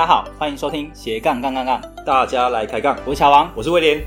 [0.00, 2.96] 大家好，欢迎收听斜杠杠杠杠，大家来开杠。
[3.04, 4.02] 我是小王，我是威廉。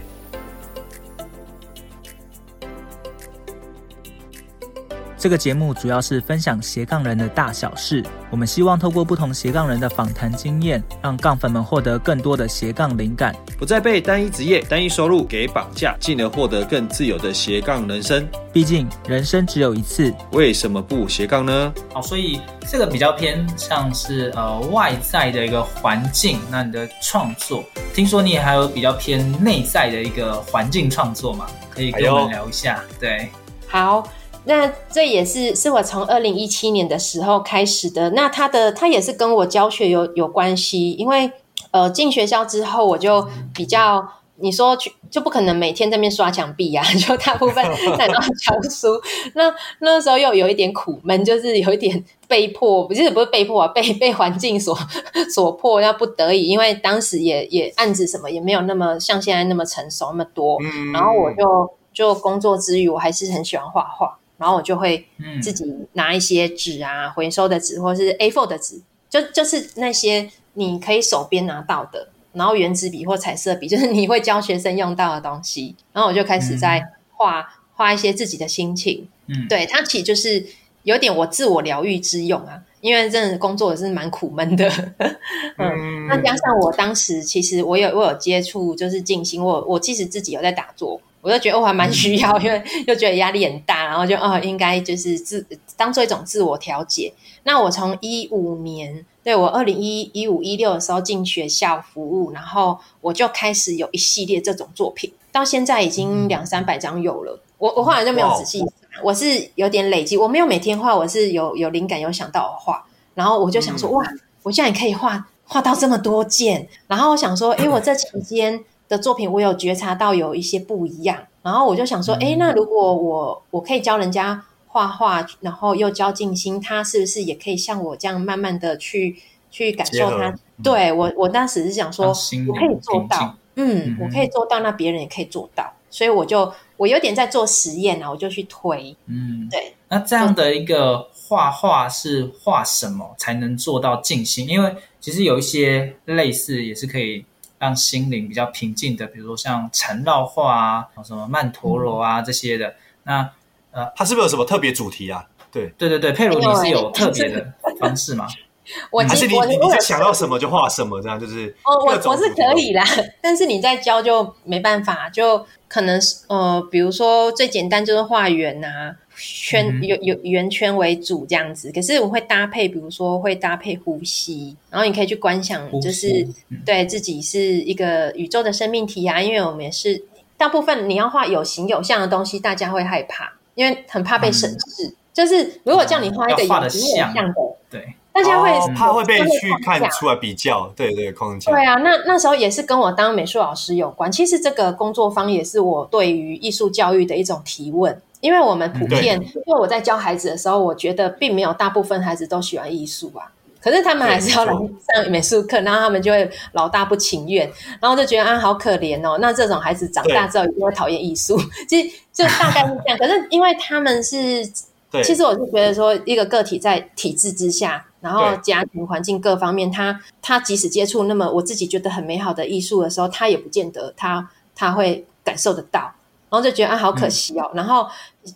[5.24, 8.04] 这个节目主要是分享斜杠人的大小事。
[8.30, 18.28] 我们希望透过不同斜杠人的访谈经验，让杠粉们获得更多的斜杠灵感，不再被单一职业、单一收入给绑架，进而获得更自由的斜杠人生。
[18.52, 21.74] 毕竟人生只有一次，为什么不斜杠呢？
[21.94, 26.38] 好，所以这个比较偏像是呃外在的一个环境。
[26.52, 31.48] 那你的创作，听说你也还有比较偏内在的一个环境创作嘛？
[31.70, 32.74] 可以跟我们聊一下。
[32.76, 33.30] 哎、对，
[33.70, 34.06] 好。
[34.46, 38.10] 那这也是是我从二零一七年的时候开始的。
[38.12, 41.32] 那他的他也是跟我教学有有关系，因为
[41.72, 44.06] 呃进学校之后我就比较
[44.38, 47.64] 你说去就不可能每天在那边刷墙壁啊， 就大部分
[47.98, 49.00] 在那教书。
[49.36, 54.78] 那那时候又有一点苦闷，就是有一点被迫，不是不是被迫啊， 被被环境所
[55.34, 56.48] 所迫，要不得已。
[56.48, 60.58] 因为当时也也案子什么也没有那么像现在那么成熟那么多，
[60.92, 64.18] 然后我就就工作之余，我还是很喜欢画画。
[64.44, 65.08] 然后我就会
[65.42, 65.64] 自己
[65.94, 75.74] 拿一些纸啊，回收的纸或者是 A4 的纸，就就是那些你可以手边拿到的，然后原子笔或彩色笔，就是你会教学生用到的东西。
[75.94, 79.08] 然后我就开始在画画一些自己的心情。
[79.28, 80.46] 嗯，对，它其实就是
[80.84, 84.70] 有点我自我疗愈之用啊，因为真的工作也是蛮苦闷的。
[85.58, 91.00] 嗯，那加上我当时其实我有我有接触就是静心，我我其实自己有在打坐。
[91.24, 95.44] 我就觉得我还蛮需要， 因为又觉得压力很大，然后就哦，应该就是自
[95.78, 97.14] 当做一种自我调节。
[97.44, 107.40] 那我从一五年，对，我二零一一五一六的时候进学校服务，然后我就开始有一系列这种作品，到现在已经两三百张有了。
[107.58, 108.62] 我我后来就没有仔细，
[109.02, 112.86] 我是有点累积，我没有每天画，我是有有灵感有想到我画，
[113.16, 114.04] 然后我就想说哇，
[114.44, 118.66] 我现在可以画画到这么多件，然后我想说，诶， 我这期间。
[118.96, 129.18] 的作品，我有觉察到有一些不一样，然后我就想说，哎、嗯，那如果我我可以教人家画画，然后又教静心，他是不是也可以像我这样慢慢的去
[129.50, 130.30] 去感受他？
[130.30, 132.10] 嗯、对我，我当时是想说，
[132.48, 139.74] 我可以做到，嗯，我可以做到，那别人也可以做到，所以我就我有点在做实验啊，我就去推，嗯，对。
[139.90, 144.48] 那这样的一个画画是画什么才能做到静心？
[144.48, 147.26] 因为其实有一些类似也是可以。
[147.64, 152.76] 让心灵比较平静的，比如说像禅绕画啊，什么曼陀罗啊这些的。
[153.04, 153.30] 那
[153.72, 155.26] 呃，它是不是有什么特别主题啊？
[155.50, 158.28] 对对对对，佩如你是有特别的方式吗？
[158.92, 162.84] 我还是你你你想到什么就画什么，这样就是哦，我我是可以啦，
[163.22, 168.96] 但是你在教就没办法，就可能是呃，比如说最简单就是画圆呐。
[169.16, 176.28] 圈有有圆圈为主这样子，可是我会搭配，比如说会搭配呼吸，然后你可以去观想，就是
[176.66, 179.22] 对自己是一个宇宙的生命体啊。
[179.22, 180.04] 因为我们也是
[180.38, 184.88] 大部分你要画有形有象的东西，大家会害怕，因为很怕被审视。
[184.88, 187.34] 嗯、就是如果叫你画一个有形有象的，
[187.70, 191.52] 对，大家会、哦、怕会被去看出来比较，对对框架。
[191.52, 194.12] 对啊，那那时候也是跟我当美术老师有关。
[194.12, 198.02] 其实这个工作方也是我对于艺术教育的一种提问。
[198.24, 203.28] 因为我们普遍，因为我在教孩子的时候，我觉得并没有大部分孩子都喜欢艺术啊。
[203.62, 209.18] 可是他们还是要来上美术课，然后他们就会老大不情愿，然后就觉得啊，好可怜哦。
[209.20, 211.38] 那这种孩子长大之后一定会讨厌艺术，
[211.68, 212.98] 其实就大概是这样。
[212.98, 214.46] 可是因为他们是，
[215.04, 225.94] 其实我是觉得说，一个个体在体制之下，然后家庭环境各方面，他他即使接触那么我自己觉得很美好的艺术的时候，他也不见得他他会感受得到。
[226.34, 227.48] 然后就觉得啊，好可惜哦。
[227.54, 227.88] 嗯、然后，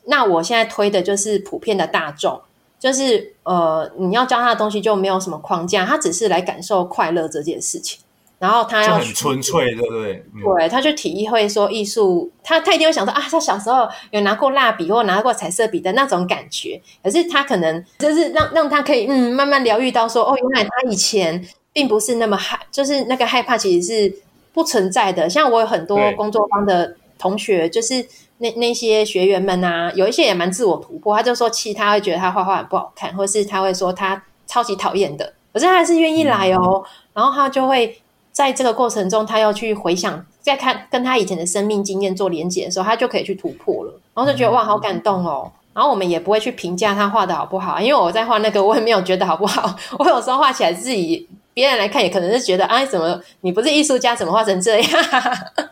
[0.05, 2.39] 那我现在推的就是普遍的大众，
[2.77, 7.99] 就是呃，你要教他的东西就没有什么框架，他只是来感受快乐这件事情。
[8.37, 10.23] 然后他要很纯粹，对不对？
[10.35, 16.79] 嗯、对，他就体会说艺术，他他一定会想说啊，他小时候有拿过蜡笔或拿过彩色笔的那种感觉。
[17.03, 24.15] 可是他可能就是让让他可以嗯慢慢疗愈到说，哦，原来他以前并不是那么害，就是那个害怕其实是
[24.53, 25.27] 不存在的。
[25.27, 28.05] 像我有很多工作方的同学，就是
[28.37, 37.99] 那那些学员们啊，有一些也蛮自我突破，他就说其他会觉得他画画很不好看，或是他会说他超级讨厌的，可是他还是愿意来哦，嗯、然后他就会。
[38.37, 43.99] 在这个过程中，他要去回想，在看跟他以前的生命经验做连结的时候，他就可以去突破了。
[44.13, 45.51] 然后就觉得哇，好感动哦。
[45.73, 49.75] 然后我们也不会去评价他画的好不好，因为我在画那个，我也没有觉得好不好。
[49.97, 51.27] 我有时候画起来自己。
[51.55, 54.91] 别人来看也可能是觉得，哎，怎么你不是艺术家，怎么画成这样？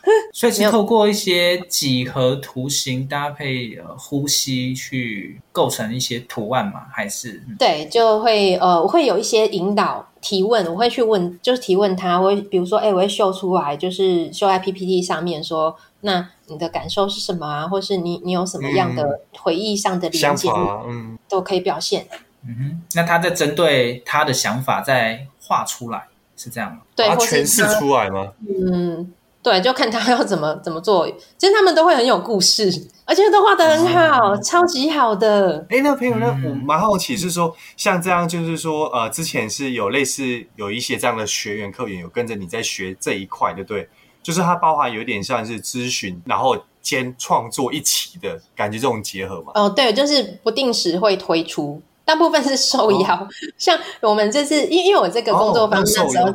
[0.34, 6.86] 所以是透过一些几何图形搭配呃呼吸去构成一些图案吗？
[6.92, 17.68] 还是对，就会呃，我会有一些引导提问，我会去问，就是提问他，我会比如说，哎，我会秀出来，就是秀在 PPT 上面说，那你的感受是什么啊？
[17.68, 20.50] 或是你你有什么样的回忆上的连接，
[20.88, 22.08] 嗯，都可以表现。
[22.48, 26.04] 嗯哼，那他在针对他的想法在画出来
[26.38, 26.81] 是这样吗？
[26.96, 28.34] 对，他诠释出来吗？
[28.48, 29.12] 嗯，
[29.46, 31.08] 对，就看他要怎么怎么做。
[31.38, 32.68] 其实他们都会很有故事，
[33.06, 35.64] 而且都画的很好，嗯、超级好的。
[35.70, 43.88] 哎，那朋友，那我蛮好奇，是说、嗯、像这样，就是说呃，之前是有类似有一些这样的学员客源，有跟着你在学这一块，对不对？
[44.24, 49.52] 就是它包含有点像是咨询，然后兼创作一起的感觉，这种结合嘛？
[49.54, 51.80] 哦，对，就是不定时会推出。
[52.04, 53.28] 大部分是受邀，哦、
[53.58, 56.34] 像我们这次，因因为我这个工作坊那时候是、哦、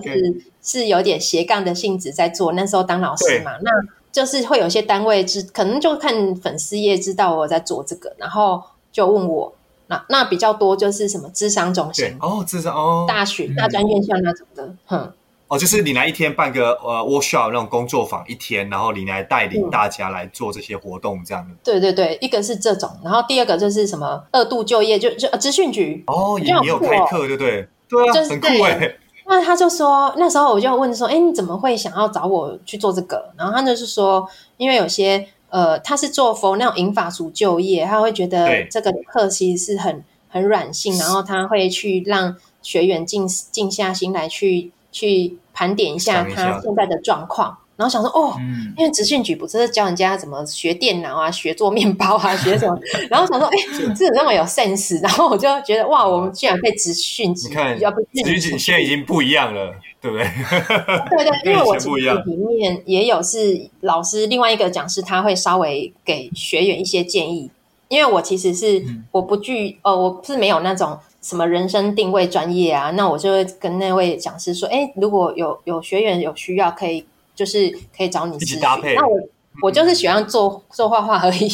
[0.62, 3.70] 是有点斜杠的性质在做，那时候当老师嘛，那
[4.12, 9.54] 就是会有些单位知，可能就看粉丝页知道我在做这个，然后就问我，
[9.86, 15.12] 那那比较多就是什么智商中心哦，智商哦，大学大专院校那种的，哼。
[15.48, 21.56] 哦，就是你来一天办个呃 workshop 那种工作坊一天，然后你来带领大家来做这些活动，这样的、嗯。
[21.64, 27.68] 对对对，一个是这种，然后第二个就是什么二度就业，就就呃资讯局哦，也有开课，对不对？
[27.88, 28.96] 对啊，就是、很酷哎。
[29.30, 33.32] 那他就说，那时候我就问说，哎，你怎么会想要找我去做这个？
[33.38, 34.28] 然后他就是说，
[34.58, 44.72] 因为有些呃，他是做 for 那种银发族就业，他会觉得这个课其实是很很软性，然后他会去让学员静静下心来去。
[44.92, 52.78] 去盘点一下他现在的状况，然后想说哦，嗯、因为职训局不是教人家怎么学电脑啊、学做面包啊、学什么，
[53.08, 55.00] 然后想说哎，这怎么那么有 sense？
[55.02, 60.26] 然后我就觉得哇，我们居然被职训局，你看，职训局现在已经不一样了，对不对？
[61.16, 61.96] 对对，因为我 职训
[62.26, 67.50] 里面也有是老师，另外一个讲师他会稍微给学员一些建议，
[67.88, 70.98] 因为我其实是我不具呃，我是没有那种。
[71.22, 72.90] 什么人生定位专业啊？
[72.92, 77.04] 那我就会跟那位讲师说：“哎，如果有有学员有需要，可以
[77.40, 78.94] 就是可以找你去搭配。
[78.94, 79.18] 那我
[79.62, 81.48] 我就是喜欢做做画画而已。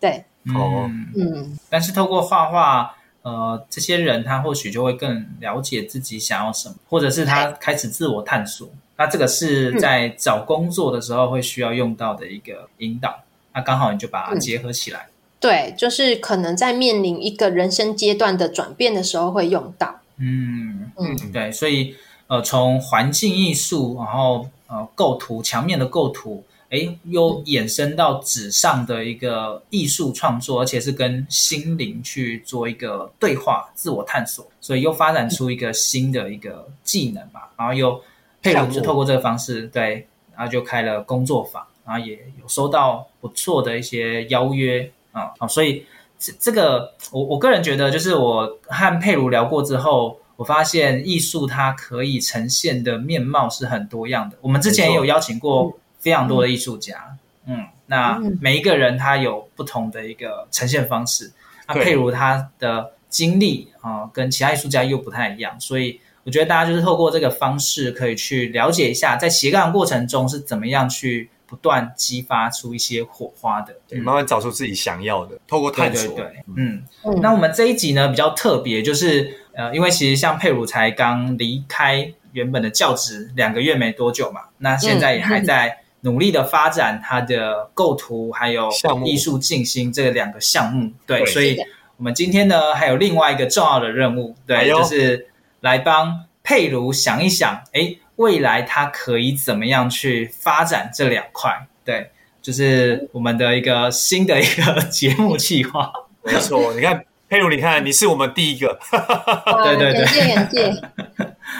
[0.00, 1.56] 对，哦，嗯。
[1.70, 8.68] 但是透过画画，呃，这些人他或许就会更了解自己想要什么，或者是他开始自我探索。
[8.96, 13.20] 那这个是在找工作的时候会需要用到的一个引导。
[13.54, 15.06] 那刚好你就把它结合起来。”
[15.38, 20.00] 对，就是可能在面临一个人生阶段的转变的时候会用到。
[20.16, 21.94] 嗯嗯，对，所以
[22.28, 37.50] 呃，从环境艺术，然后呃，构图墙面的构图，诶，又衍生到纸上的一个艺术创作，而且是跟心灵去做一个对话、自我探索，所以又发展出一个新的一个技能吧。
[37.56, 38.00] 然后又
[38.42, 44.90] 佩如就透过这个方式，对，然后就开了工作坊，然后也有收到不错的一些邀约。
[45.12, 45.86] 啊，好，所以
[46.18, 54.36] 这这个我我个人觉得，就是我和佩如聊过之后，我发现艺术它可以呈现的面貌是很多样的。
[54.40, 61.32] 我们之前也有邀请过非常多的艺术家，嗯，嗯，那每一个人他有不同的一个呈现方式。
[61.66, 71.30] 那譬如他的经历啊，跟其他艺术家又不太一样，所以我觉得大家就是透过这个方式，可以去了解一下，在斜杠过程中是怎么样去。
[71.54, 76.08] 不断激发出一些火花的，对，慢慢找出自己想要的，透过探索。
[76.16, 88.68] 对，对，对，嗯，嗯，那我们这一集呢比较特别，就是呃，因为其实像佩如才刚离开原本的教职两个月没多久嘛，那现在也还在努力的发展他的构图还有
[89.04, 90.90] 艺术静心这两个项目。
[91.06, 91.56] 对，对，所以
[91.98, 95.28] 我们今天呢还有另外一个重要的任务，对，哎、就是
[95.60, 97.96] 来帮珮如想一想，哎。
[98.16, 101.66] 未来它可以怎么样去发展这两块？
[101.84, 105.92] 对，就是我们的一个新的一个节目计划。
[106.22, 108.78] 没错，你看佩如，你看你是我们第一个，
[109.64, 110.04] 对对对。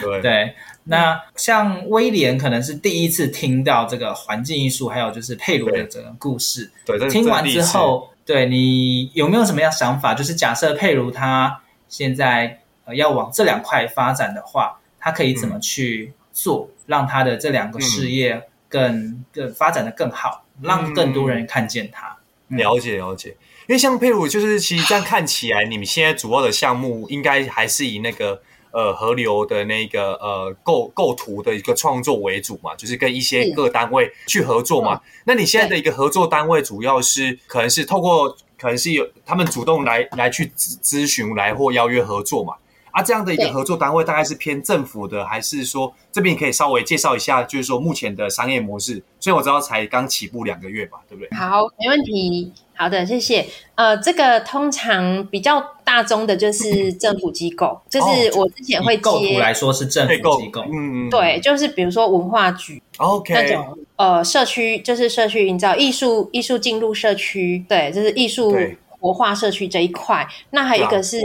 [0.00, 6.70] 对对，那像威廉可能是第一次听到这个环境艺术，还有就是佩鲁的整个故事。
[6.84, 10.12] 对，对听完之后，对你有没有什么样想法？
[10.12, 22.18] 就是假设佩鲁他现在呃要往这两块发展的话，他可以怎么去做，嗯、让他的这两个事业更、嗯、更发展的更好，让更多人看见他？
[22.48, 23.30] 嗯、了解了解，
[23.66, 28.42] 因为像佩鲁，就是其实这样看起来，你们现在主要的项目应该还是以那个。
[28.76, 35.00] 呃，河流的那个呃构构图的一个创作为主嘛，就是跟一些各单位去合作嘛。
[35.26, 42.54] 那你现在的一个合作单位，主要是可能是透过，可能是有他们主动来来去咨咨询来或邀约合作嘛。
[42.94, 49.02] 啊，这样的一个合作单位大概是偏政府的，还是说这边可以稍微介绍一下，就是说目前的商业模式？
[49.18, 51.36] 所以我知道才刚起步两个月吧，对不对？
[51.36, 52.52] 好，没问题。
[52.76, 53.44] 好的，谢谢。
[53.74, 59.02] 呃，这个通常比较大宗的就是政府机构，就是我之前会接。
[59.02, 68.56] 构图来说是政府机构，嗯，对，就是比如说文化局，OK，那种呃社区，就是社区营造、艺术、艺术进入社区，对，就是艺术
[69.00, 70.24] 活化社区这一块。
[70.50, 71.18] 那还有一个是。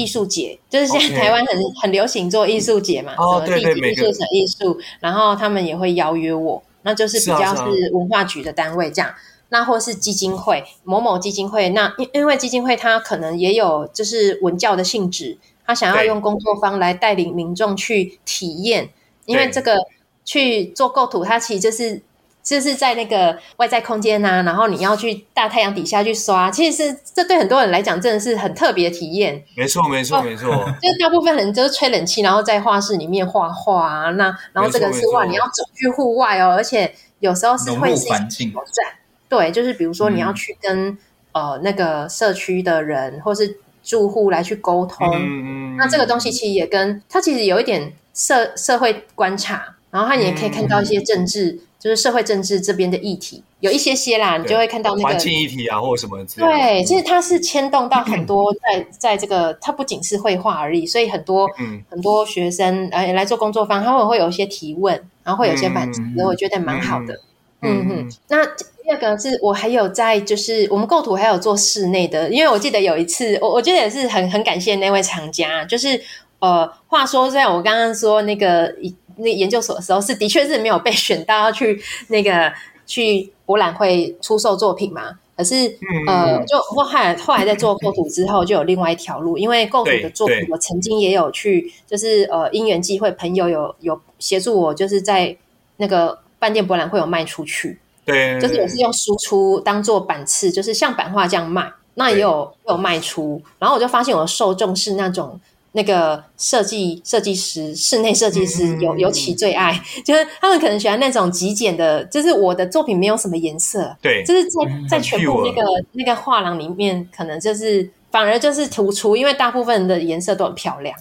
[0.00, 1.82] 艺术节就是现在台湾很、okay.
[1.82, 9.14] 很流行做艺术节嘛，什么艺术、艺术，然后他们也会邀约我，那就是比较是文化局的单位这样，
[9.50, 18.90] 那或是基金会某某基金会，那因因为基金会它可能也有就是文教的性质，他想要用工作坊来带领民众去体验，
[19.26, 19.76] 因为这个
[20.24, 22.02] 去做构图，它其实就是。
[22.50, 29.40] 就是在那个外在空间啊，然后你要去大太阳底下去刷，其实是这对很多人来讲真的是很特别的体验。
[29.56, 30.48] 没错，没错，没错。
[30.82, 34.10] 就是大部分人就是吹冷气，然后在画室里面画画啊。
[34.10, 38.84] 那然后这个是哇，你要走去户外哦，而且有时候是会是环境挑战。
[39.28, 40.98] 对，就是比如说你要去跟、嗯、
[41.34, 45.08] 呃那个社区的人或是住户来去沟通。
[45.14, 51.52] 嗯，那这个东西其实也跟它其实有一点社社会观察，然后它也可以看到一些政治。
[51.52, 56.52] 嗯就是社会政治这边的议题有一些些啦，你就会看到那个环境议题啊，或者什么之类的。
[56.52, 64.94] 对，其实它是牵动到很多在在这个，它不仅是绘画而已，所以很多、嗯、很多学生呃来做工作坊，他们会有一些提问，
[65.24, 67.14] 然后会有一些反思、嗯，我觉得蛮好的。
[67.62, 75.98] 嗯哼、嗯嗯，那第二个是我还有在就是我们构图还有做室内的，因为我记得有一次，我我觉得也是很很感谢那位厂家，就是
[76.40, 78.94] 呃，话说虽然我刚刚说那个一。
[79.20, 82.52] 那研究所的时候是的确是没有被选到要去那个
[82.86, 95.36] 去博览会出售作品嘛，可是、嗯、呃，就我后来后来在做构图之后，就有另外一条路，因为构图的作品我曾经也有去，就是呃因缘际会，朋友有有协助我，就是在
[95.76, 105.40] 那个饭店博览会有卖出去，对，就是我是用输出当做版次，就是像版画这样卖，那也有有卖出，然后我就发现我的受众是那种。
[105.72, 114.50] 那个设计设计师，室内设计师尤尤其最爱， 就是他们可能喜欢那种极简的，就是我的作品没有什么颜色，对，就是在
[114.88, 115.62] 在全部那个
[115.92, 120.96] 那个画廊里面，可能就是反而就是突出，因为大部分的颜色都很漂亮，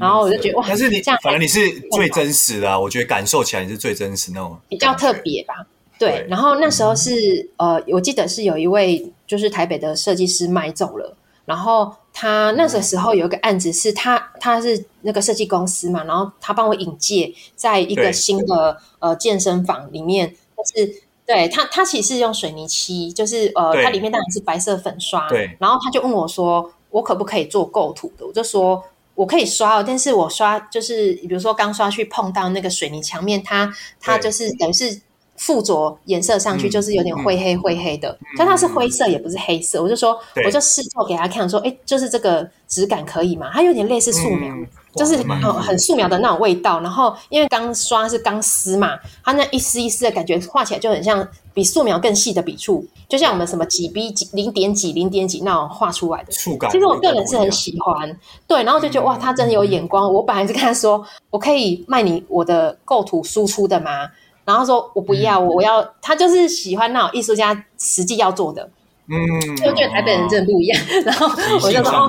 [0.00, 1.60] 然后我就觉得哇，但是你这样，反而你是
[1.92, 5.66] 最真实的啊，我觉得感受起来你是最真实那种，比较特别吧，
[5.98, 6.26] 对，对。
[6.30, 11.14] 然后那时候是呃，我记得是有一位就是台北的设计师买走了。
[11.44, 28.26] 然后他那个时候有一个案子，是他他是那个设计公司嘛，然后他帮我引介在一个新的呃健身房里面，就是对他他其实是用水泥漆，就是呃它里面当然是白色粉刷，对，然后他就问我说，我可不可以做构图的？
[28.26, 28.82] 我就说
[29.14, 35.00] 我可以刷，但是我刷就是比如说刚刷去碰到那个水泥墙面，它它就是等于是。
[35.36, 39.80] 附着颜色上去就是有点灰黑灰黑的，嗯、但它是灰色，也不是黑色。
[39.80, 43.50] 嗯、我就说，我就试做给他看，说，哎、欸，就是这个质感可以吗？
[43.52, 46.80] 它有点类似素描，嗯、就是很很素描的那种味道。
[46.80, 56.70] 然后因为钢刷是钢丝嘛，它那一丝一丝的感觉画起来就很像比素描更细的笔触，就像我们什么几 B 几零点几零点几那种画出来的触感。
[56.70, 60.12] 其实我个人是很喜欢，对，然后就觉得哇，他真的有眼光。
[60.12, 64.08] 我本来是跟他说，我可以卖你我的构图输出的吗？
[64.44, 68.68] 然后说：“我不要，我、嗯、我要他就是喜欢那种艺术家实际要做的，
[69.08, 70.80] 嗯，就觉得台北人真的不一样。
[70.80, 71.26] 哦、然后
[71.62, 72.08] 我就说：哦，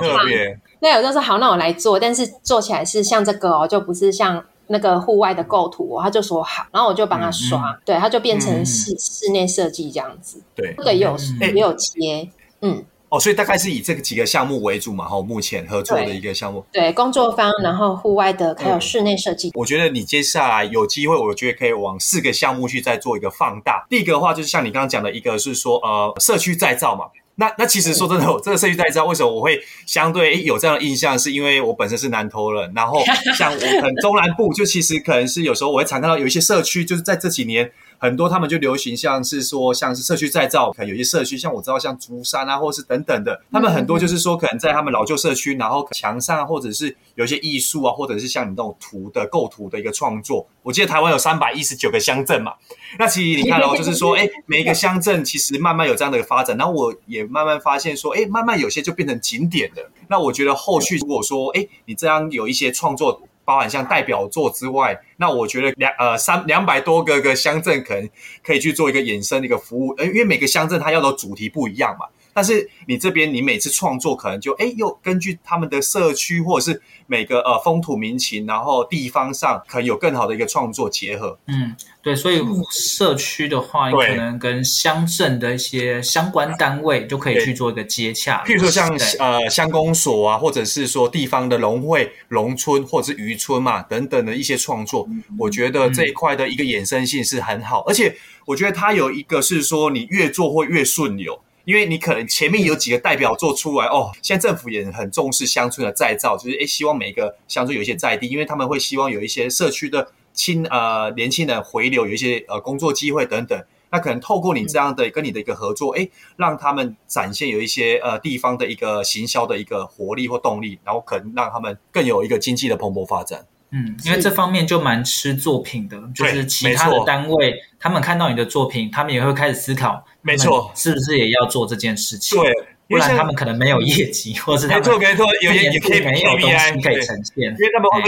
[0.80, 6.02] 对，我就说好，那我来做，但是做起来是像这个哦，就不是像那个户外的构图哦。
[6.02, 12.28] 他就说好，然后我就帮他刷，嗯、对，他就变成室、嗯、室内设计这样子，对，这个也有、嗯、也有接，
[12.60, 19.52] 嗯。”哦，所以大概是以这个几个项目为主嘛，哈，目前合作的一个项目，对，对工作方，然后户外的，还有室内设计。
[19.54, 23.86] 我觉得你接下来有机会，我觉得可以往四个项目去再做一个放大。
[23.88, 27.04] 第一个的话，就是像你刚刚讲的，一个是说，呃，社区再造嘛。
[27.38, 32.98] 那那其实说真的，我这个社区再造为什么我会相对有这样的印象，是因为我本身是南投人，然后
[33.36, 37.70] 像我很中南部，就其实可能是有时候我会常看到有一些社区，就是在这几年。
[37.98, 50.46] 很多他们就流行，像是说，像是社区再造，可能有些社区，像我知道，像竹山啊，或是等等的，他们很多就是说，可能在他们老旧社区，然后墙上或者是有一些艺术啊，或者是像你那种图的构图的一个创作。
[50.62, 52.52] 我记得台湾有三百一十九个乡镇嘛，
[52.98, 59.90] 那其实你看哦，就是说，哎，每一个乡镇其实慢慢有这样的一个发展，然后我也慢慢发现说，哎，慢慢有些就变成景点了。
[60.08, 63.22] 那我觉得后续如果说，哎，你这样有一些创作。
[63.46, 68.10] 包含像代表作之外，那我觉得两呃三两百多个个乡镇可能
[68.44, 72.06] 可以去做一个衍生的一个服务，呃，因为每个乡镇它要的主题不一样嘛。
[72.34, 81.38] 但是你这边你每次创作可能就哎又根据他们的社区或者是每个呃风土民情，然后地方上可能有更好的一个创作结合。
[81.46, 81.74] 嗯，
[82.06, 88.44] 对，所以社区的话，你可能跟乡镇的一些相关单位就可以去做一个接洽。
[88.46, 101.42] 譬如说像呃乡公所啊，或者是说地方的农会、农村或者是渔村嘛等等的一些创作，嗯，我觉得这一块的一个衍生性是很好，而且我觉得它有一个是说你越做会越顺流。
[101.64, 110.06] 因为你可能前面有几个代表做出来哦，现在政府也很重视乡村的再造，就是诶希望每个乡村有一些在地，因为他们会希望有一些社区的
[110.36, 113.60] 青呃年轻人回流，有一些呃工作机会等等。
[113.88, 123.46] 那可能透过你这样的跟你的一个合作，诶让他们展现有一些呃地方的一个行销的一个活力或动力，然后可能让他们更有一个经济的蓬勃发展。
[123.70, 130.04] 嗯，因为这方面就蛮吃作品的，就是其他的单位他们看到你的作品，他们也会开始思考。
[130.20, 132.40] 没错，是不是也要做这件事情？
[132.40, 132.52] 对，
[132.88, 138.06] 不然他们可能没有业绩， 或是他们没错没错，有些也可以没有东西可以呈现，因为他们会不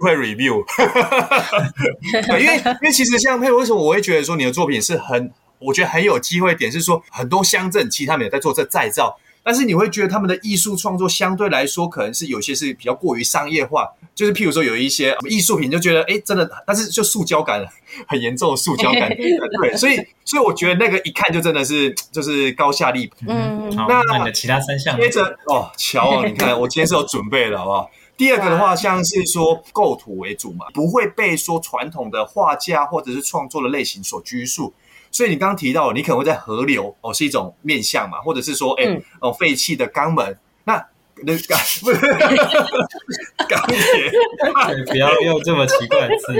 [0.00, 0.64] 会会 review？
[2.26, 9.16] 对，因为因为其实像佩，为什么我会觉得说你的作品是很，我觉得很有机会点是说，很多乡镇其实他们也在做这再造。
[9.46, 17.64] 但是你会觉得他们的艺术创作相对来说，可能是有些是比较过于商业化，就是譬如说有一些艺术品就觉得，哎，真的，但是就塑胶感
[18.08, 19.08] 很严重的塑胶感，
[19.62, 23.18] 对，所以所以我觉得那个一看就真的是就是高下立判。
[23.28, 27.88] 嗯，那那你的其他三项接着哦，乔， 你看我今天是有准备的，好不好？
[28.16, 34.74] 第二个的话，像是说构图为主嘛，不会被说传统的画家或者是创作的类型所拘束。
[35.16, 40.74] 所以你刚刚提到，你可能会在河流哦，是一种面向嘛，或者是说，哎、嗯，哦，废弃的肛门，那
[41.24, 41.98] 那钢不是
[43.48, 44.12] 钢铁，
[44.90, 46.34] 不要用这么奇怪的词，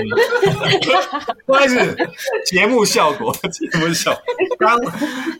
[1.47, 1.97] 不好意思，
[2.45, 4.21] 节目效果， 节目效果。
[4.59, 4.79] 钢，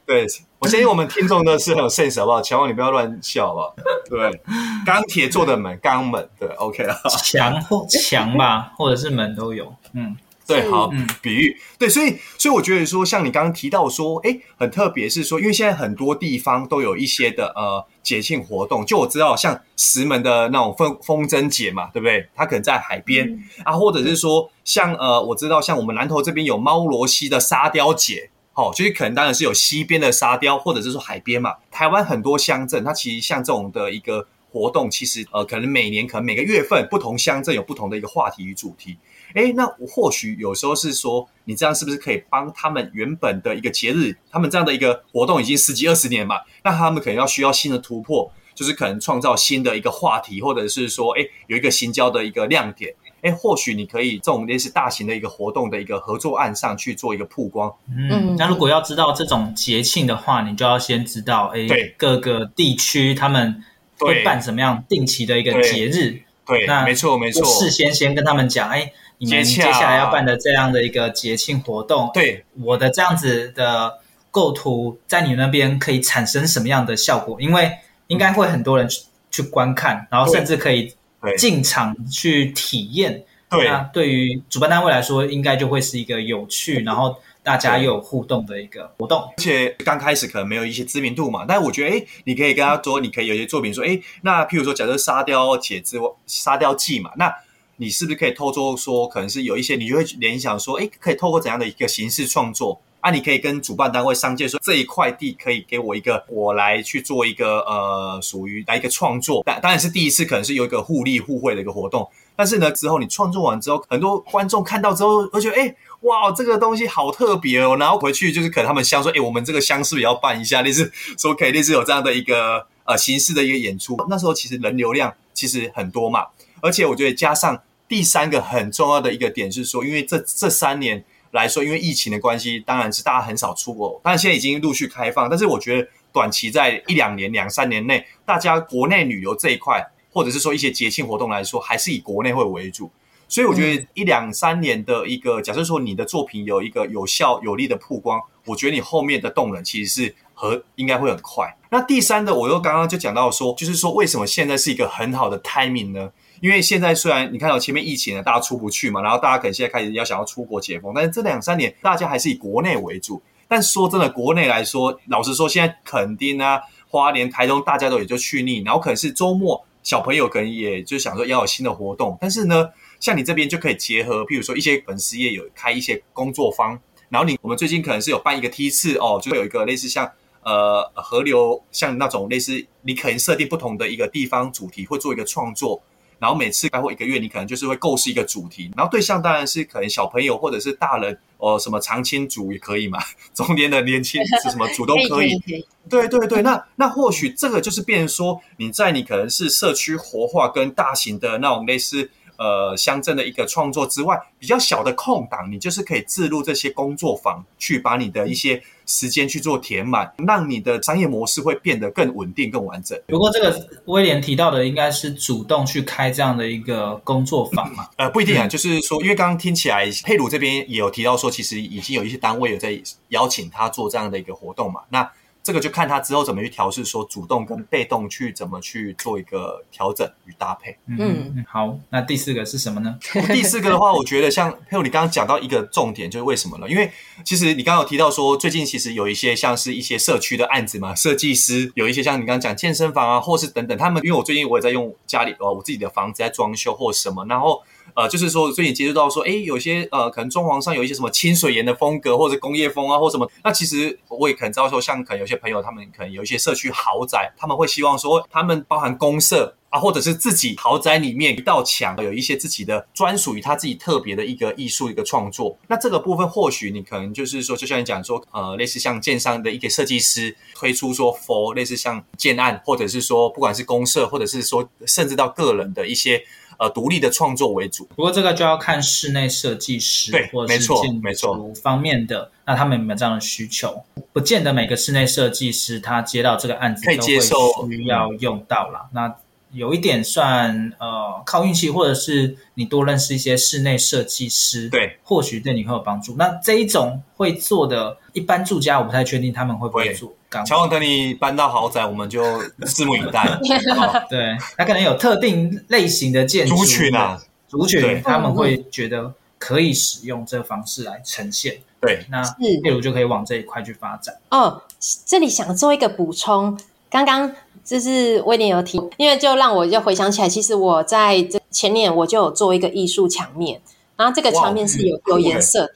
[0.08, 0.26] 对，
[0.58, 2.41] 我相信我们听众都是很有 sense，好不好？
[2.41, 3.76] 强旺，你不要乱笑，好不好？
[4.10, 4.41] 对，
[4.84, 10.17] 钢铁做的门，肛门，对，OK 啊，墙或墙吧，或者是门都有，嗯。
[10.47, 22.29] 对，好，嗯，比喻，对，所以，所以我觉得说，像你刚刚提到说，哎，很特别是说，因为现在很多地方都有一些的呃节庆活动，就我知道，像石门的那种风风筝节嘛，对不对？
[22.33, 31.55] 它可能在海边、嗯、啊，或者是说，像呃，我知道像我们南投这边有猫罗溪的沙雕节，好、哦，就是可能当然是有西边的沙雕，或者是说海边嘛。
[31.69, 34.27] 台湾很多乡镇，它其实像这种的一个
[34.58, 38.98] 活动，其实呃，可能每年可能每个月份不同乡镇有不同的一个话题与主题。
[39.36, 46.38] 哎，那我或许有时候是说，你这样是不是可以帮他们原本的一个节日，他们这样的一个活动已经十几二十年嘛？
[46.63, 52.96] 那他们可能要需要新的突破，就是可能创造新的一个话题，或者是说，哎，有一个新交的一个亮点。
[53.22, 57.74] 哎，或许你可以这种类似大型的一个活动的一个合作案上去做一个曝光。
[57.89, 61.67] 嗯，那如果要知道这种节庆的话，你就要先知道，哎，
[61.98, 63.63] 各个地区他们
[63.99, 66.21] 会办什么样定期的一个节日。
[66.45, 68.91] 对，那没错没错，事先先跟他们讲，哎。
[69.19, 73.97] 你们接下来要办的这样的一个节庆活动，对我的这样子的
[74.29, 77.41] 构图，在你那边可以产生什么样的效果？
[77.41, 80.93] 因为应该会很多人去去观看，然后甚至可以
[81.36, 83.23] 进场去体验。
[83.49, 89.21] 对，那对于主办单位来说，应该就会是一个有趣，然后大家又有互动的一个活动。
[89.21, 97.33] 而且刚开始可能没有一些知名度嘛，但是我觉得，哎，你可以跟他说，你可以有一些作品说，哎，那譬如说，假设沙雕节之沙雕记嘛，那。
[97.79, 103.12] 你是不是可以透过说，可能是有一些你就会联想说，哎，可以透过怎样的一个形式创作啊？
[103.12, 109.43] 你可以跟主办单位商界说，这一块地可以给我一个，我来去做一个呃，属于来一个创作。
[109.43, 112.10] 当当然是第一次，可能是有一个互利互惠的一个活动。
[112.38, 117.76] 但是呢，之后你创作完之后，很多观众看到之后，会觉得，哎，哇，这个东西好特别哦。
[117.78, 120.62] 然后回去就是可能他们乡说，哎，我们这个乡是不是也要办一下？
[120.62, 123.97] 类似说可以类似有这样的一个呃形式的一个演出。
[124.08, 126.28] 那时候其实人流量其实很多嘛，
[126.62, 127.62] 而且我觉得加上。
[127.89, 139.82] 第三个很重要的一个点是说，因为这这三年来说，因为疫情的关系，当然是大家很少出国，当然现在已经陆续开放，但是我觉得短期在一两年、两三年内，大家国内旅游这一块，
[140.17, 142.89] 或者是说一些节庆活动来说，还是以国内会为主。
[143.27, 151.56] 所以我觉得一两三年的一个，假设说你的作品有一个有效有力的曝光，我觉得你后面的动能其实是和应该会很快。
[151.69, 156.10] 那第三的，我又刚刚就讲到说，就是说为什么现在是一个很好的 timing 呢？
[156.41, 163.21] 因为现在虽然你看到前面疫情呢，大家出不去嘛，然后大家可能现在开始要想要出国解封，但是这两三年大家还是以国内为主。
[163.49, 172.69] 但说真的，国内来说，老实说，现在垦丁啊、花莲、台东，大家都也就去腻，然后可能是周末小朋友可能也就想说要有新的活动，但是呢，
[173.00, 180.12] 像你这边就可以结合，譬如说一些粉丝也有开一些工作坊，然后你我们最近可能是有办一个梯次哦，就有一个类似像
[180.43, 185.82] 呃河流，像那种类似你可能设定不同的一个地方主题，会做一个创作。
[186.19, 192.99] 然后每次开会一个月，你可能就是会构思一个主题，然后对象当然是可能小朋友或者是大人，哦，什么长青组也可以嘛，
[193.34, 195.38] 中年的年轻是什么组都可以。
[195.89, 202.10] 对对对，那那或许这个就是变成说，你在你可能是社区活化跟大型的那种类似。
[202.38, 213.00] 呃，乡镇的一个创作之外，比较小的空档，你就是可以置入这些工作坊，去把你的一些时间去做填满，让你的商业模式会变得更稳定、更完整。
[213.08, 217.89] 不过，这个威廉提到的应该是主动去开这样的一个工作坊嘛？
[217.97, 224.82] 呃，不一定啊，就是说，因为刚刚听起来佩鲁这边也有提到说，其实已经有一些单位有在邀请他做这样的一个活动嘛。
[224.89, 225.10] 那
[225.47, 230.77] 这个就看他之后怎么去调试，说主动跟被动去怎么去做一个调整与搭配。
[230.88, 232.99] 嗯，好，那第四个是什么呢？
[233.31, 236.67] 第四个的话， 我觉得像佩如你刚刚讲到一个重点，就是为什么呢？
[236.67, 236.91] 因为
[237.23, 247.63] 其实你刚刚有提到说，最近其实有一些像是一些社区的案子嘛，设计师有一些像你刚刚讲健身房啊，或是等等，他们因为我最近我也在用家里呃我自己的房子在装修或什么，然后。
[247.95, 253.30] 呃，就是说，最近接触到说，哎，有些呃，可能装潢上有一些什么清水岩的风格，或者工业风啊，或什么。
[253.43, 265.58] 那其实我也可能知道说，像可能有些朋友，他们可能有一些社区豪宅，他们会希望说，他们包含公社啊，或者是自己豪宅里面一道墙有一些自己的专属于他自己特别的一个艺术一个创作。
[265.67, 276.23] 那这个部分或许你可能就是说，就像你讲说，呃，类似像建商的一个设计师推出说，for 类似像建案，或者是说不管是公社，或者是说甚至到个人的一些。
[276.58, 283.84] 呃，独立的创作为主，不过这个就要看室内设计师对或者是建筑方面的，那他们有没有这样的需求？
[284.12, 288.88] 不见得每个室内设计师他接到这个案子都会需要用到啦。
[288.91, 289.15] 那
[289.51, 296.15] 有一点算呃靠运气，或者是你多认识一些室内设计师，对，或许对你会有帮助。
[296.17, 300.13] 那这一种会做的，一般住家我不太确定他们会不会做。
[300.45, 302.21] 乔王等你搬到豪宅，我们就
[302.62, 303.23] 拭目以待。
[303.75, 311.57] 哦、对，他可能有特定类型的建筑族群啊，族群他们会觉得可以使用这个方式来呈现。
[311.79, 314.15] 对，那例如就可以往这一块去发展。
[314.29, 314.63] 哦，
[315.05, 317.33] 这里想做一个补充，刚刚
[317.67, 323.62] 就是威廉有提，因为就让我就回想起来，其实我在这前年我就有做一个艺术墙面，
[323.97, 325.73] 然后这个墙面是有有颜色的。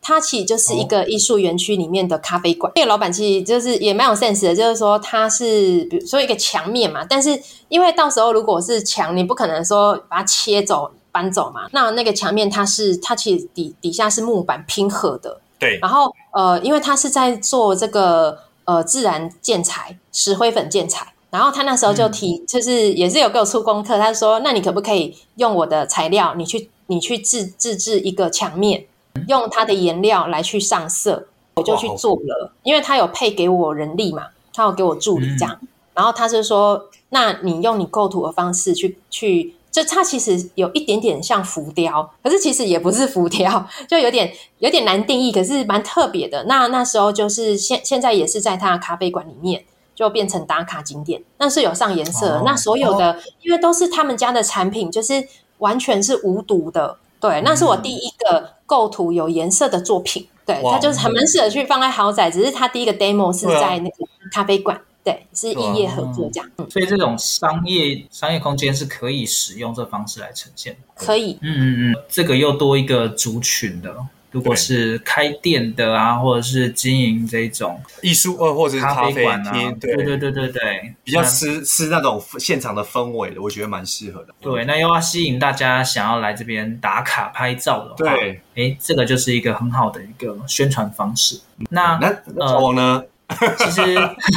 [0.00, 2.70] 它其实就是一个艺术园区里面的咖啡馆。
[2.76, 11.68] 那个老板其实就是也蛮有 sense 的，就是说它是比如说一个墙面嘛，但是因为到时候如果是墙，你不可能说把它切走搬走嘛。
[11.72, 15.78] 那那个墙面它是它其实底底下是木板拼合的，对。
[15.80, 28.86] 然后呃，因为它是在做这个呃自然建材石灰粉建材，然后他那时候就提，嗯、就是也是有给我出功课，他说那你可不可以用我的材料，你去你去自自制一个墙面。
[29.28, 35.56] 用它的颜料来去上色，我就去做了，因为他有配给我人力嘛，他有给我助理这样，
[35.94, 46.44] 然后他就说，那你用你构图的方式去去，就它其实有一点点像浮雕，可是其实也不是浮雕， 就有点有点难定义，可是蛮特别的。
[46.48, 55.26] 那那时候就是现现在也是在他的咖啡馆里面，就变成打卡景点，那是有上颜色，那所有的因为都是他们家的产品，就是
[55.58, 56.96] 完全是无毒的。
[57.20, 60.28] 对，那是我第一个构图有颜色的作品。
[60.44, 66.50] 对，它就是很蛮适合去放在豪宅，只是它第一个 demo 是在那个咖啡馆，对，对，是异业合作这样。
[66.58, 70.76] 嗯、所以这种商业商业空间是可以使用这方式来呈现。
[70.94, 73.96] 可以，嗯嗯嗯，这个又多一个族群的。
[74.34, 84.34] 如果是开店的啊，或者是经营这种艺术呃，或者是咖啡馆啊，对对对对对，比较吃吃那种现场的氛围的，我觉得蛮适合的。
[84.40, 91.38] 对，那又要吸引大家想要来这边打卡拍照的话，对，哎，这个就是一个很好的一个宣传方式。
[91.70, 92.12] 那那
[92.44, 93.04] 呃，我呢，
[93.56, 93.84] 其实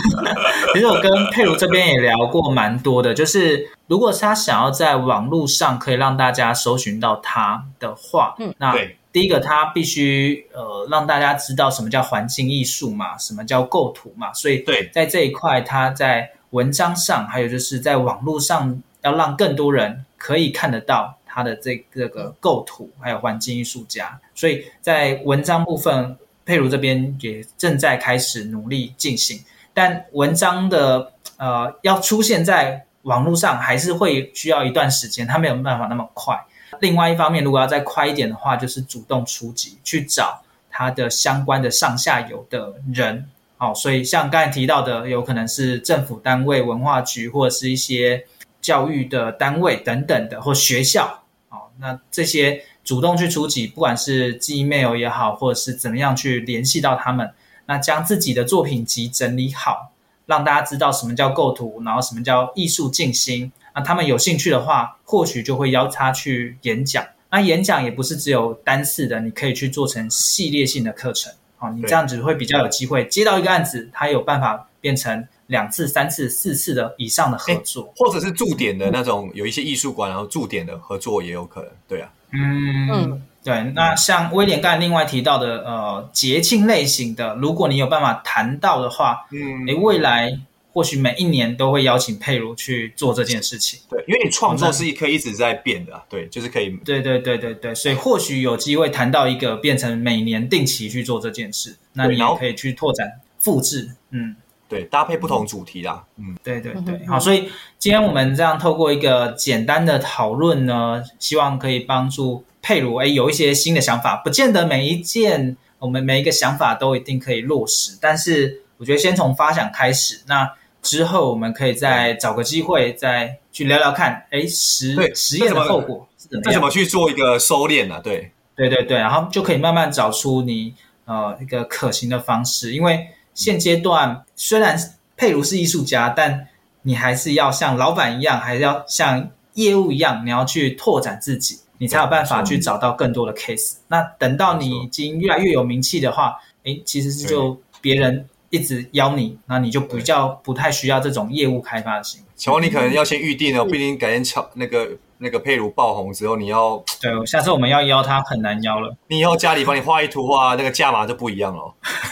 [0.75, 8.95] 其实我跟佩如这边也聊过蛮多的，就是如果是他想要在网络上可以让大家搜寻到他的话，嗯，那对。
[9.17, 24.19] 第一个，他必须呃让大家知道什么叫环境艺术嘛，什么叫构图嘛，所以对，在这一块，他在文章上，还有就是在网络上，要让更多人可以看得到他的这这个构图，还有环境艺术家。
[24.35, 36.39] 所以在文章部分，佩如这边也正在开始努力进行，但文章的呃要出现在网络上，还是会需要一段时间，它没有办法那么快。
[36.79, 43.29] 另外一方面，如果要再快一点的话，就是主动出击，去找他的相关的上下游的人。
[43.57, 48.25] 好，所以像刚才提到的，有可能是政府单位、文化局，或者是一些
[48.61, 51.23] 教育的单位等等的，或学校。
[51.49, 57.31] 好，那这些主动去出击，不管是寄 email 也好，或者是怎么样去联系到他们，
[57.65, 59.91] 那将自己的作品集整理好，
[60.27, 63.51] 让大家知道什么叫构图，然后什么叫艺术静心。
[63.77, 67.05] 那他们有兴趣的话，或许就会邀他去演讲。
[67.29, 71.31] 那演讲也不是只有单次的，你可以去做成系列性的课程。
[71.57, 81.69] 好，你这样子会比较有机会接到一个案子，他有办法变成两次、三次、四次的以上的合作，或者是驻点的那种，有一些艺术馆然后驻点的合作也有可能。
[81.87, 83.61] 对啊，嗯嗯，对。
[83.75, 90.35] 那像威廉刚才另外提到的，呃，节庆类型的，如果你有办法谈到的话，嗯，诶，未来。
[90.77, 104.35] 或许每一年都会邀请佩如去做这件事情，对，因为你创作是可以一直在变的，对，就是可以，对对对对对，所以或许有机会谈到一个变成每年定期去做这件事，那你也可以去拓展复制，嗯，
[104.69, 120.47] 对，搭配不同主题啦，嗯，对对对，好，所以今天我们这样透过一个简单的讨论呢，希望可以帮助佩如诶有一些新的想法，不见得每一件我们每一个想法都一定可以落实，但是我觉得先从发想开始，那。
[120.87, 126.43] 之后我们可以再找个机会再去聊聊看，哎，实实验的后果是怎么样？
[126.45, 128.01] 这怎么去做一个收敛呢、啊？
[128.01, 130.73] 对，对对对，然后就可以慢慢找出你
[131.03, 132.71] 呃一个可行的方式。
[132.71, 134.79] 因为现阶段虽然
[135.17, 136.47] 佩如是艺术家，但
[136.83, 143.75] 你还是要像老板一样，还是要像业务一样，你要去拓展自己，你才有办法去找到更多的 case。
[143.89, 148.25] 那等到你已经越来越有名气的话，哎，其实是就别人。
[148.49, 152.27] 一直邀你，那你就比较不太需要这种业务开发的行为。
[152.35, 158.95] 请问你可能要先预定哦，不一定改天敲那个那个佩如爆红之后，你要对，下次我们要邀他很难邀了。
[159.07, 161.73] 你以后家里帮你画一图画，那个价码就不一样了，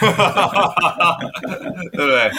[1.92, 2.30] 对不对？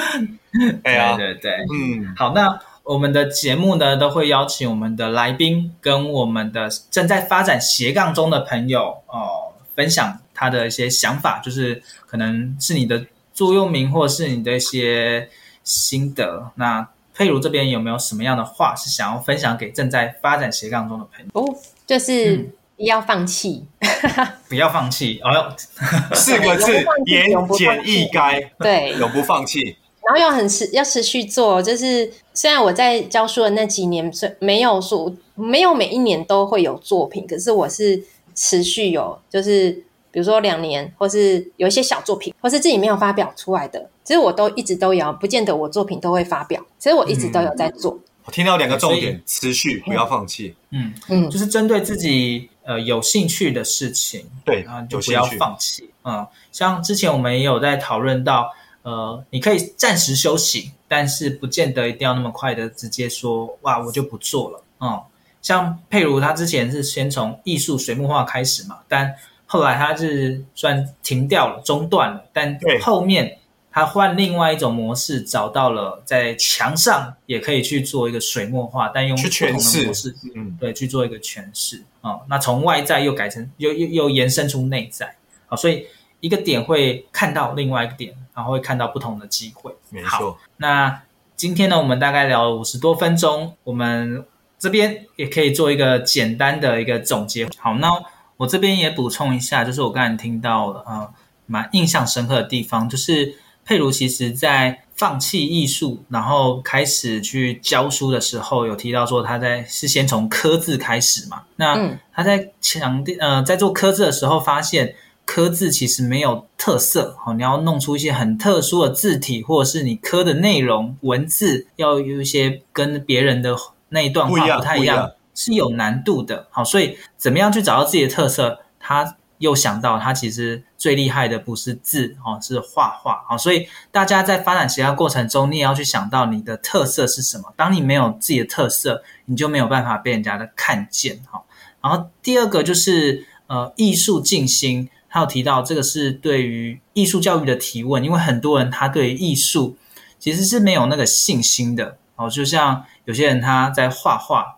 [0.84, 13.06] 哎呀，对对对，嗯，好，那我们的节目呢，都会邀请我们的来宾跟我们的正在发展斜杠中的朋友哦、呃，分享他的一些想法，就是可能是你的。
[13.38, 15.30] 座右铭，或者是你的一些
[15.63, 16.50] 心得。
[16.56, 21.30] 那佩如这边有没有什么样的话是想要分享给正在发展斜杠中的朋友？
[21.39, 25.19] 哦，就是不要放弃，嗯、 不要放弃。
[25.23, 25.54] 哎呦，
[26.17, 26.73] 四个字：
[27.06, 28.50] 言简意赅。
[28.58, 29.78] 对，永不放弃。
[30.02, 31.62] 然后要很持，要持续做。
[31.62, 39.84] 就是虽然我在教书的那几年，没有说没有每一年都会有作品，可是我是持续有，就是。
[40.12, 46.65] 比如说两年，或是有一些小作品，或是自己没有发表出来的，其实我都一直都有，不见得我作品都会发表。
[46.80, 47.93] 其实我一直都有在做。
[47.93, 50.56] 嗯、我听到两个重点：持续，不要放弃。
[50.72, 55.89] 嗯嗯，就是针对自己呃有兴趣的事情，对，然后就不要放弃。
[56.04, 58.50] 嗯，像之前我们也有在讨论到，
[58.84, 64.63] 呃，你可以暂时休息，但是不见得一定要那么快的直接说哇，我就不做了。
[64.80, 65.02] 嗯，
[65.41, 69.13] 像佩如他之前是先从艺术水墨画开始嘛，但
[69.50, 73.38] 后来他是算停掉了，中断了，但后面
[73.72, 82.22] 他换另外一种模式，找到了在墙上也可以去做一个水墨画，但用不同的模式，嗯，对，去做一个诠释啊、哦。
[82.28, 85.06] 那从外在又改成又又又延伸出内在
[85.46, 85.88] 啊、哦，所以
[86.20, 89.74] 一个点会看到另外一个点，然后会看到不同的机会。
[89.90, 90.38] 没错。
[90.58, 91.04] 那
[91.38, 94.26] 今天呢，我们大概聊了五十多分钟，我们
[94.60, 97.48] 这边也可以做一个简单的一个总结。
[97.58, 97.90] 好，那。
[98.38, 101.13] 我这边也补充一下，就是我刚才听到了，呃，
[101.45, 111.43] 蛮印象深刻的地方，就是佩如其实在放弃艺术，然后开始去教书的时候，有提到说他在是先从科字开始嘛。
[111.58, 114.95] 那他在强调，呃，在做科字的时候，发现
[115.26, 123.56] 科字其实没有特色，哦，你要弄出一些很特殊的字体，或者是你科的内容文字要有一些跟别人的
[123.89, 125.12] 那一段话不太一样。
[125.38, 128.60] 是有难度的，好，所以怎么样去找到自己的特色？
[128.80, 137.54] 他又想到，他其实最厉害的不是字，哦，是画画，好，所以大家在发展其他过程中，你也要去想到你的特色是什么。
[137.56, 141.45] 当你没有自己的特色，你就没有办法被人家的看见，好。
[141.82, 149.78] 然后第二个就是，呃艺术静心，他有提到这个是对于艺术教育的提问，因为很多人他对于艺术
[150.17, 154.57] 其实是没有那个信心的哦，就像有些人他在画画，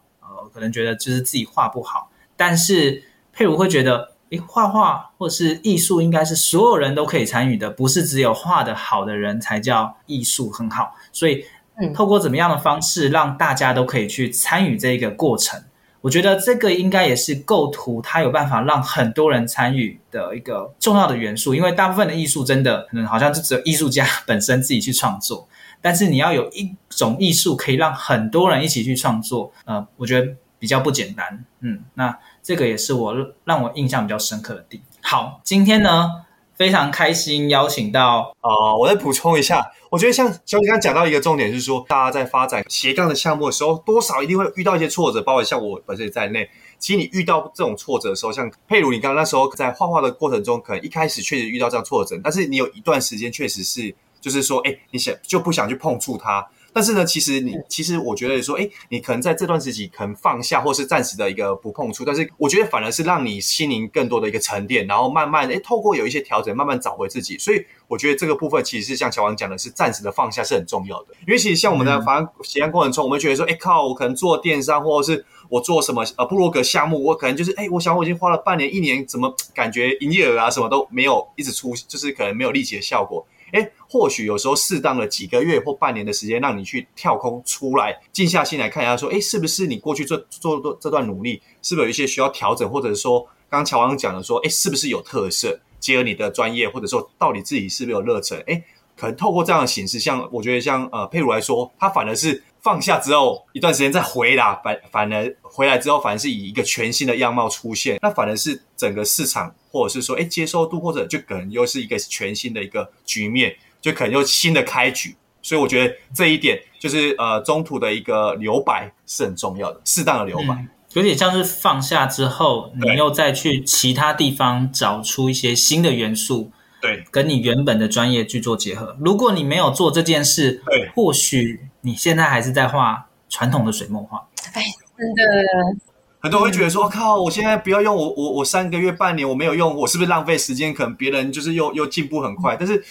[0.49, 4.11] 可能觉得就是自己画不好，但是佩如会觉得。
[4.31, 10.93] 诶，画画或是艺术，应该是所有人都可以参与的，不是只有画的好的人才叫艺术很好。
[11.11, 11.43] 所以，
[11.81, 15.59] 嗯，透过怎么样的方式让大家都可以去参与这个过程，
[16.01, 21.55] 我觉得这个应该也是构图它有办法让很多人参与的一个重要的元素。
[21.55, 25.47] 因为大部分的艺术真的可能好像就只有艺术家 本身自己去创作，
[25.81, 31.45] 但是你要有一种艺术可以让很多人一起去创作，呃，我觉得比较不简单。
[31.61, 32.17] 嗯，那。
[32.41, 34.85] 这个也是我让我印象比较深刻的地方。
[35.01, 36.09] 好，今天呢
[36.55, 46.49] 非常开心邀请到啊、我再补充一下，我觉得像小李刚刚讲到一个重点是说，大家在发展斜杠的项目的时候，多少一定会遇到一些挫折，包括像我本身也在内。
[46.79, 56.47] 其实你遇到这种挫折的时候，像佩如，你刚刚那时候在画画的过程中，可能一开始确实遇到这样挫折，但是你有一段时间确实是，就是说，哎，你想就不想去碰触它。
[56.71, 62.05] 但是呢，其实你其实我觉得说，哎，你可能在这段时期可能放下，或是暂时的一个不碰触。
[62.05, 67.39] 但是我觉得反而是让你心灵更多的一个沉淀，然后慢慢哎，透过有一些调整，慢慢找回自己。
[67.39, 71.15] 所以我觉得这个部分其实是像乔王讲的，是暂时的放下是很重要的。
[71.25, 83.25] 因为其实像我们的反正实验过程中，我们觉得说，哎靠，我可能做电商，或者是我做什么呃布洛格项目，我可能就是哎，我想我已经花了半年、一年，怎么感觉营业额啊什么都没有一直出，就是可能没有立即的效果。
[83.51, 98.41] 哎，或许有时候适当的几个月或半年的时间，让你去跳空出来，静下心来看一下，说，哎，是不是你过去做做这段努力，是不是有一些需要调整，或者说，刚刚乔王讲的说，哎，是不是有特色，结合你的专业，或者说到底自己是不是有热忱？
[98.47, 98.63] 哎，
[98.95, 109.53] 可能透过这样的形式，像我觉得像呃佩如来说，他反而是放下之后一段时间再回来，反反而回来之后，反而是以一个全新的样貌出现，那反而是整个市场。
[109.71, 115.15] 或者是说，哎，接受度，或者就可能又是一个全新的一个局面，就可能又新的开局。
[115.41, 126.51] 所以我觉得这一点就是呃，中途的一个留白是很重要的，适当的留白，嗯，有点像是放下之后，你又再去其他地方找出一些新的元素，
[126.81, 128.97] 对，跟你原本的专业去做结合。
[128.99, 134.27] 如果你没有做这件事，对，或许你现在还是在画传统的水墨画。
[134.53, 134.61] 哎，
[134.97, 135.88] 真的。
[136.21, 140.73] 很多人会觉得说：“靠，我现在不要用我我我三个月半年我没有用，我是不是浪费时间？
[140.73, 142.57] 可能别人就是又又进步很快。
[142.57, 142.83] 但是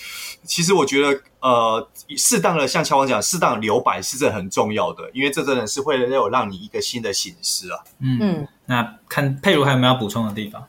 [0.44, 8.48] 其实我觉得，呃，适当的像乔王讲，适当的留白是这很重要的，因为这真的是会有让你一个新的省思啊。”嗯嗯。
[8.70, 10.62] 那看佩如还有没有要补充的地方？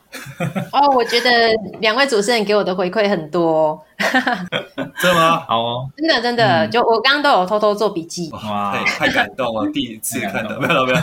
[0.72, 1.30] 哦，我觉得
[1.82, 5.44] 两位主持人给我的回馈很多， 真的吗？
[5.46, 8.30] 好哦，真的真的，嗯、就我刚刚都有偷偷做笔记。
[8.32, 10.98] 哇，太感动了，第一次看到，没有没有。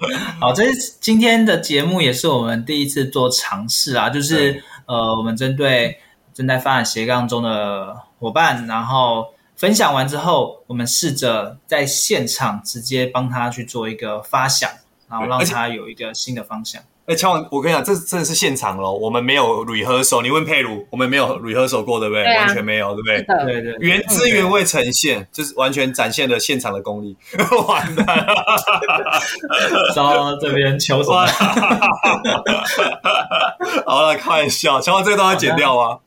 [0.40, 5.98] 好，这是今天的节目，也是我们第一次做尝试啊，就是呃，我们针对
[6.32, 9.26] 正在发展斜杠中的伙伴，然后。
[9.56, 14.70] 分享完之后，我们试着在现场直接帮他去做一个发想，
[15.08, 16.82] 然后让他有一个新的方向。
[17.06, 20.22] 哎，乔王，我跟你讲，这真的是现场咯，我们没有 rehearsal。
[20.22, 22.24] 你问佩如，我们没有 rehearsal 过，对不对？
[22.24, 23.22] 对啊、完全没有，对不对？
[23.44, 27.16] 对对，原汁原味呈现，就是完全展现了现场的功力。
[27.68, 28.26] 完蛋了，
[29.94, 31.24] 到这边求什么？
[33.86, 36.00] 好了，开玩笑，乔王这个都要剪掉吗？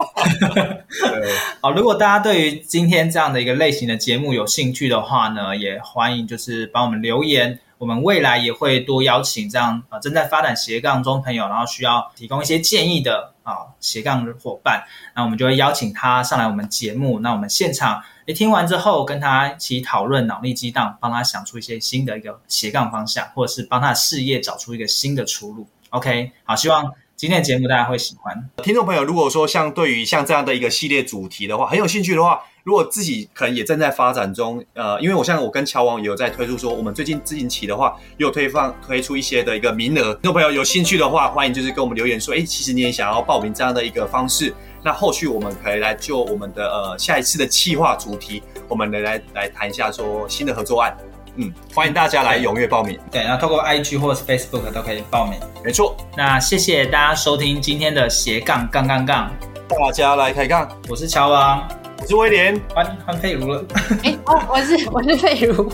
[1.63, 7.57] 好，如果大家对于今天这样的一个类型的节目有兴趣的话呢，也欢迎就是帮我们留言。
[7.79, 14.83] 我们未来也会多邀请这样啊正在发展斜杠中朋友，然后需要提供一些建议的啊斜杠伙伴，
[15.15, 17.19] 那我们就会邀请他上来我们节目。
[17.21, 25.65] 那我们现场诶听完之后，跟他一起讨论，脑力激荡，帮他想出一些新的一个斜杠方向，或者是帮他的事业找出一个新的出路。
[25.91, 28.49] OK，好，希望今天的节目大家会喜欢。
[28.63, 32.39] 听众朋友，如果说像对于像这样的一个系列主题的话，很有兴趣的话。
[32.63, 40.13] 如果自己可能也正在发展中，呃，因为我像我跟乔王也有在推出说，我们最近自行期的话，也有推放推出一些的一个名额。
[40.13, 50.95] 听众朋友有兴趣的话，欢迎就是跟我们留言说，哎，其实你也想要报名这样的一个方式，那后续我们可以来就我们的呃下一次的企划主题，我们来来来谈一下说新的合作案。
[51.41, 52.99] 嗯，欢迎大家来踊跃报名。
[53.09, 55.39] 对，然后透过 IG 或者是 Facebook 都可以报名。
[55.63, 55.95] 没错。
[56.17, 59.31] 那谢谢大家收听今天的斜杠杠杠杠，
[59.69, 60.67] 大家来开杠。
[60.89, 61.65] 我是乔王。
[62.01, 63.63] 我是威廉，换换佩如了。
[64.03, 65.69] 哎哦，我是我是佩如。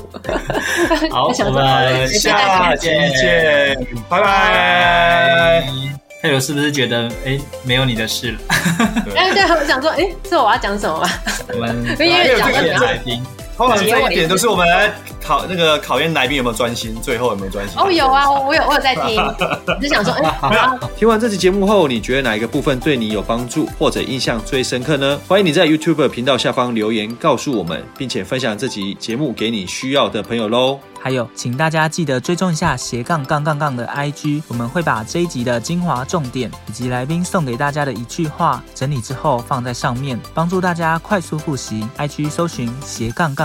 [1.09, 3.75] 好，我们下期见，
[4.07, 5.67] 拜拜。
[6.21, 8.39] 佩如是不是觉得哎没有你的事了？
[9.15, 11.09] 哎对，我想说哎，这我要讲什么吗？
[11.53, 13.23] 我们因为讲的来宾，
[13.55, 17.79] 通常这一点都是我们来考那个考验来宾有没有专心，最后有没有专心？
[17.79, 19.15] 哦，有啊，我有我有在听，
[19.81, 25.19] 就想说，哎、 欸，听完这期节目后，你觉得哪一个部分对你有帮助，或者印象最深刻呢？
[25.27, 30.79] 欢迎你在 YouTube 频道下方留言告诉我们，并且分享这集节目给你需要的朋友喽。
[30.99, 41.87] 还有，请大家记得追踪一下斜杠杠杠杠的 IG，我们会把这一集的精华重点以及来宾送给大家的一句话整理之后放在上面，帮助大家快速复习。
[41.99, 43.44] IG 搜寻斜杠杠